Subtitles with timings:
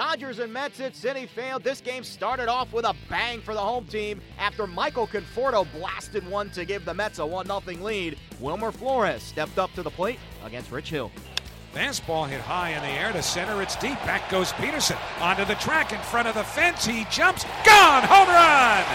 [0.00, 1.62] Dodgers and Mets at Citi Field.
[1.62, 6.26] This game started off with a bang for the home team after Michael Conforto blasted
[6.26, 8.16] one to give the Mets a 1 0 lead.
[8.40, 11.10] Wilmer Flores stepped up to the plate against Rich Hill.
[11.74, 13.60] Fastball hit high in the air to center.
[13.60, 13.98] It's deep.
[14.06, 14.96] Back goes Pederson.
[15.20, 16.86] Onto the track in front of the fence.
[16.86, 17.44] He jumps.
[17.66, 18.02] Gone.
[18.04, 18.86] Home run.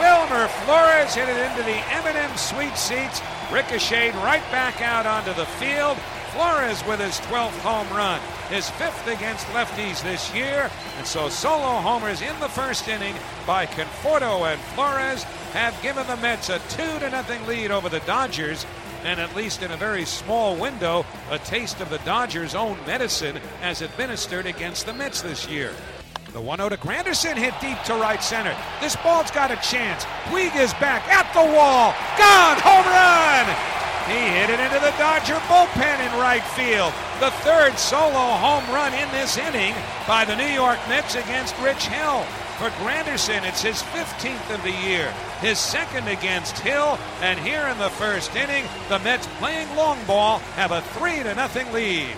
[0.00, 3.22] Wilmer Flores hit it into the M&M Suite seats.
[3.52, 5.96] Ricocheted right back out onto the field.
[6.36, 10.70] Flores with his 12th home run, his fifth against lefties this year.
[10.98, 13.14] And so solo homers in the first inning
[13.46, 15.22] by Conforto and Flores
[15.54, 18.66] have given the Mets a 2 to nothing lead over the Dodgers.
[19.02, 23.40] And at least in a very small window, a taste of the Dodgers' own medicine
[23.62, 25.72] as administered against the Mets this year.
[26.34, 28.54] The 1 0 to Granderson hit deep to right center.
[28.82, 30.04] This ball's got a chance.
[30.24, 31.94] Puig is back at the wall.
[32.18, 32.60] Gone!
[32.60, 33.85] Home run!
[34.06, 36.92] He hit it into the Dodger bullpen in right field.
[37.18, 39.74] The third solo home run in this inning
[40.06, 42.22] by the New York Mets against Rich Hill.
[42.58, 47.76] For Granderson, it's his 15th of the year, his second against Hill, and here in
[47.78, 52.16] the first inning, the Mets playing long ball have a 3 to nothing lead.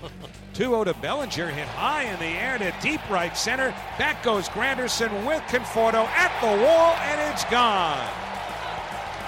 [0.54, 3.74] 2-0 to Bellinger, hit high in the air to deep right center.
[3.98, 8.25] Back goes Granderson with Conforto at the wall, and it's gone.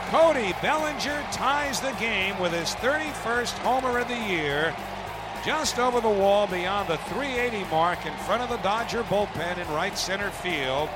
[0.09, 4.75] Cody Bellinger ties the game with his 31st homer of the year,
[5.45, 9.69] just over the wall beyond the 380 mark in front of the Dodger bullpen in
[9.75, 10.89] right center field.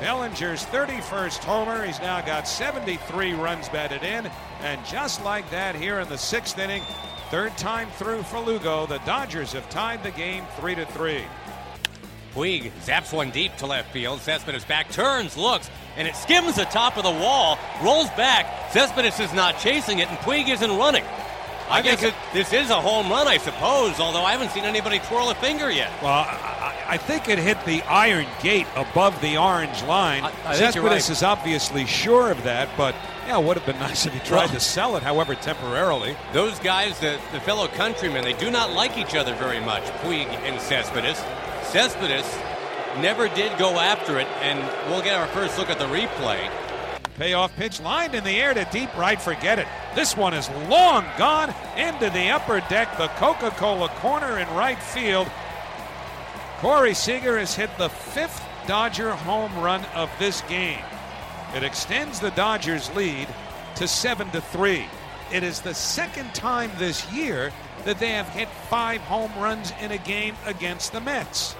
[0.00, 1.84] Bellinger's 31st homer.
[1.84, 4.30] He's now got 73 runs batted in.
[4.62, 6.82] And just like that, here in the sixth inning,
[7.30, 11.22] third time through for Lugo, the Dodgers have tied the game 3 to 3.
[12.32, 14.20] Puig zaps one deep to left field.
[14.20, 15.68] Cespedes back, turns, looks,
[15.98, 18.72] and it skims the top of the wall, rolls back.
[18.72, 21.04] Cespedes is not chasing it, and Puig isn't running.
[21.68, 24.64] I, I guess it, this is a home run, I suppose, although I haven't seen
[24.64, 25.92] anybody twirl a finger yet.
[26.00, 30.22] Well, I, I think it hit the iron gate above the orange line.
[30.22, 31.10] I, I Cespedes right.
[31.10, 32.94] is obviously sure of that, but
[33.26, 36.16] yeah, it would have been nice if he tried well, to sell it, however, temporarily.
[36.32, 40.26] Those guys, the, the fellow countrymen, they do not like each other very much, Puig
[40.26, 41.18] and Cespedes.
[41.64, 42.24] Cespedes
[43.00, 44.58] never did go after it, and
[44.90, 46.50] we'll get our first look at the replay.
[47.16, 49.66] Payoff pitch lined in the air to deep right, forget it.
[49.94, 54.80] This one is long gone into the upper deck, the Coca Cola corner in right
[54.80, 55.28] field.
[56.58, 60.82] Corey Seager has hit the fifth Dodger home run of this game.
[61.56, 63.26] It extends the Dodgers' lead
[63.76, 64.84] to 7 to 3.
[65.32, 67.52] It is the second time this year
[67.84, 71.56] that they have hit five home runs in a game against the Mets.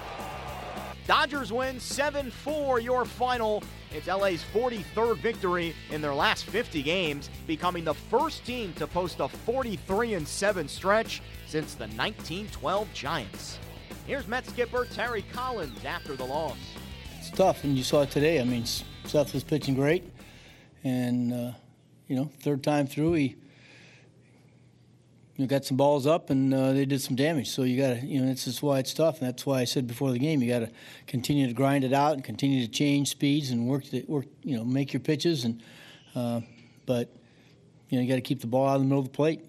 [1.09, 3.63] Dodgers win 7 4 your final.
[3.91, 9.19] It's LA's 43rd victory in their last 50 games, becoming the first team to post
[9.19, 13.57] a 43 7 stretch since the 1912 Giants.
[14.05, 16.59] Here's Met skipper Terry Collins after the loss.
[17.17, 18.39] It's tough, and you saw it today.
[18.39, 18.67] I mean,
[19.05, 20.03] Seth was pitching great,
[20.83, 21.51] and, uh,
[22.07, 23.35] you know, third time through, he
[25.39, 27.49] you know, got some balls up and uh, they did some damage.
[27.49, 29.19] So you got to, you know, this is why it's tough.
[29.19, 30.71] And that's why I said before the game, you got to
[31.07, 34.57] continue to grind it out and continue to change speeds and work, to, work, you
[34.57, 35.45] know, make your pitches.
[35.45, 35.63] And
[36.13, 36.41] uh,
[36.85, 37.15] but
[37.87, 39.39] you know, you got to keep the ball out of the middle of the plate.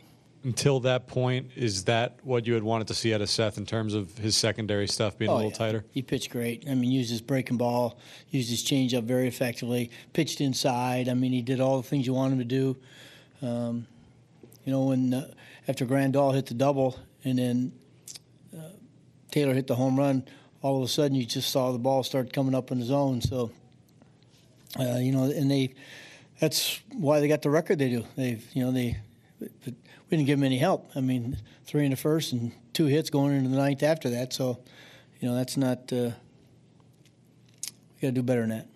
[0.45, 3.67] Until that point, is that what you had wanted to see out of Seth in
[3.67, 5.57] terms of his secondary stuff being oh, a little yeah.
[5.57, 5.85] tighter?
[5.91, 6.69] He pitched great.
[6.71, 7.99] I mean, used his breaking ball,
[8.31, 11.09] used his changeup very effectively, pitched inside.
[11.09, 12.77] I mean, he did all the things you want him to do.
[13.43, 13.87] Um,
[14.71, 15.29] you know, when uh,
[15.67, 17.73] after Grandal hit the double and then
[18.57, 18.69] uh,
[19.33, 20.25] Taylor hit the home run,
[20.63, 23.21] all of a sudden you just saw the ball start coming up in the zone.
[23.21, 23.51] So,
[24.79, 25.75] uh, you know, and they
[26.39, 28.05] that's why they got the record they do.
[28.15, 28.97] They've, you know, they
[29.41, 29.75] we
[30.09, 30.89] didn't give them any help.
[30.95, 34.33] I mean, three in the first and two hits going into the ninth after that.
[34.33, 34.61] So,
[35.19, 35.93] you know, that's not.
[35.93, 36.13] Uh,
[37.97, 38.69] we got to do better than that.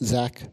[0.00, 0.44] Zach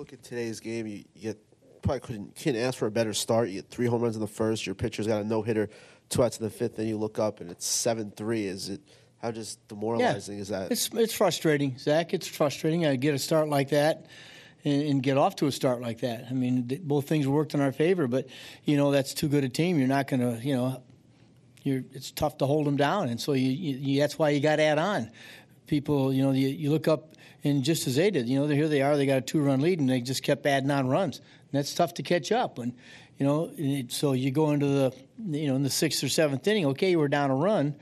[0.00, 1.38] look at today's game, you, you get
[1.82, 3.50] probably couldn't can't ask for a better start.
[3.50, 4.64] You get three home runs in the first.
[4.64, 5.68] Your pitcher's got a no hitter,
[6.08, 6.76] two outs in the fifth.
[6.76, 8.46] Then you look up and it's seven three.
[8.46, 8.80] Is it
[9.20, 10.40] how just demoralizing yeah.
[10.40, 10.72] is that?
[10.72, 12.14] It's it's frustrating, Zach.
[12.14, 12.86] It's frustrating.
[12.86, 14.06] I get a start like that.
[14.62, 16.26] And, and get off to a start like that.
[16.30, 18.26] I mean, both things worked in our favor, but
[18.64, 19.78] you know that's too good a team.
[19.78, 20.82] You're not going to, you know,
[21.62, 24.56] you're, it's tough to hold them down, and so you, you that's why you got
[24.56, 25.10] to add on.
[25.66, 27.14] People, you know, you, you look up
[27.44, 29.80] and just as they did, you know, here they are, they got a two-run lead,
[29.80, 32.58] and they just kept adding on runs, and that's tough to catch up.
[32.58, 32.74] And
[33.18, 34.94] you know, so you go into the,
[35.26, 37.74] you know, in the sixth or seventh inning, okay, we're down a run,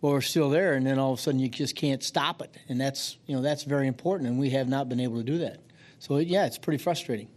[0.00, 2.56] but we're still there, and then all of a sudden you just can't stop it,
[2.68, 5.38] and that's, you know, that's very important, and we have not been able to do
[5.38, 5.58] that.
[5.98, 7.28] So yeah, it's pretty frustrating.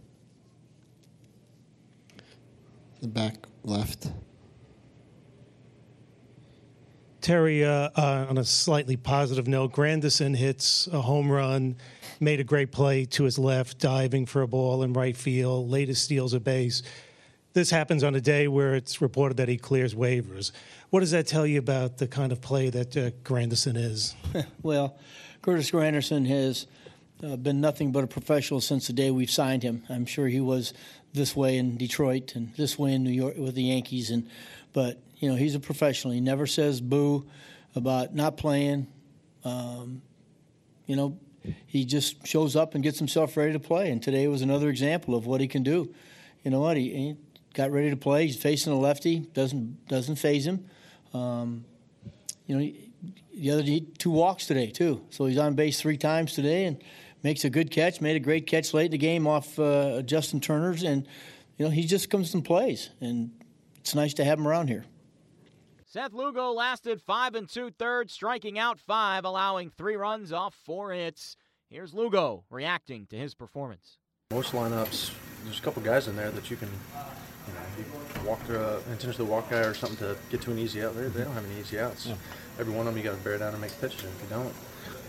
[3.00, 4.12] The back left.
[7.20, 11.76] Terry, uh, uh, on a slightly positive note, Granderson hits a home run,
[12.18, 16.04] made a great play to his left, diving for a ball in right field, latest
[16.04, 16.82] steals a base.
[17.52, 20.52] This happens on a day where it's reported that he clears waivers.
[20.90, 24.14] What does that tell you about the kind of play that uh, Granderson is?
[24.62, 24.96] well,
[25.42, 26.66] Curtis Granderson has
[27.22, 29.82] uh, been nothing but a professional since the day we've signed him.
[29.88, 30.72] I'm sure he was
[31.12, 34.28] this way in Detroit and this way in New York with the Yankees, and
[34.72, 36.14] but you know he's a professional.
[36.14, 37.26] He never says boo
[37.74, 38.86] about not playing.
[39.44, 40.02] Um,
[40.86, 41.18] you know,
[41.66, 43.90] he just shows up and gets himself ready to play.
[43.90, 45.94] And today was another example of what he can do.
[46.42, 46.76] You know what?
[46.76, 47.16] He, he
[47.54, 48.26] got ready to play.
[48.26, 49.20] He's facing a lefty.
[49.20, 50.66] Doesn't doesn't phase him.
[51.12, 51.64] Um,
[52.46, 52.90] you know, he,
[53.34, 53.62] the other
[53.98, 55.02] two walks today too.
[55.10, 56.82] So he's on base three times today and
[57.22, 58.00] makes a good catch.
[58.00, 61.06] Made a great catch late in the game off uh, Justin Turner's, and
[61.56, 63.30] you know he just comes and plays, and
[63.78, 64.84] it's nice to have him around here.
[65.86, 70.92] Seth Lugo lasted five and two thirds, striking out five, allowing three runs off four
[70.92, 71.36] hits.
[71.68, 73.98] Here's Lugo reacting to his performance.
[74.30, 75.12] Most lineups,
[75.44, 78.76] there's a couple guys in there that you can, you know, you walk through a
[78.92, 80.94] intentionally walk guy or something to get to an easy out.
[80.94, 82.06] They, they don't have any easy outs.
[82.06, 82.14] Yeah.
[82.60, 84.04] Every one of them you got to bear down and make pitches.
[84.04, 84.54] And if you don't,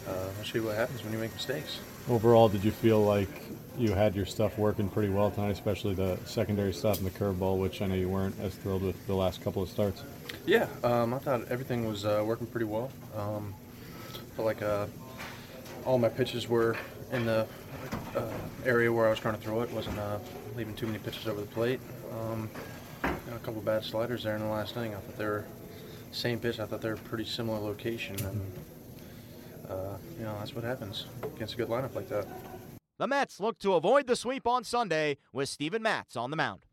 [0.08, 1.80] uh, I'll show you what happens when you make mistakes.
[2.10, 3.30] Overall, did you feel like
[3.78, 7.58] you had your stuff working pretty well tonight, especially the secondary stuff and the curveball,
[7.58, 10.04] which I know you weren't as thrilled with the last couple of starts?
[10.46, 12.92] Yeah, um, I thought everything was uh, working pretty well.
[13.16, 13.54] Um,
[14.36, 14.88] felt like uh,
[15.86, 16.76] all my pitches were
[17.12, 17.48] in the
[18.16, 18.28] uh,
[18.66, 19.72] area where I was trying to throw it.
[19.72, 20.20] wasn't uh,
[20.56, 21.80] leaving too many pitches over the plate.
[22.12, 22.50] Um,
[23.04, 24.94] a couple bad sliders there in the last inning.
[24.94, 25.46] I thought they were
[26.12, 26.60] same pitch.
[26.60, 28.42] I thought they were pretty similar location, and
[29.72, 32.26] uh, you know that's what happens against a good lineup like that.
[32.98, 36.66] The Mets look to avoid the sweep on Sunday with Steven Matz on the mound.